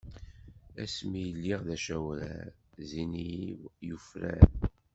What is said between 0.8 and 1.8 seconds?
Asmi i lliɣ d